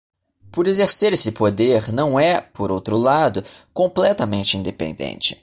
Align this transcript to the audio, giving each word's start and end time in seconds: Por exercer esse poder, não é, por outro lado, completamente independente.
Por 0.51 0.67
exercer 0.67 1.13
esse 1.13 1.31
poder, 1.31 1.93
não 1.93 2.19
é, 2.19 2.41
por 2.41 2.71
outro 2.71 2.97
lado, 2.97 3.45
completamente 3.71 4.57
independente. 4.57 5.39